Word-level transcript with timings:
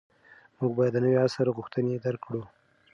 موږ 0.57 0.71
باید 0.77 0.91
د 0.93 0.97
نوي 1.03 1.17
عصر 1.25 1.45
غوښتنې 1.57 2.01
درک 2.03 2.21
کړو. 2.25 2.41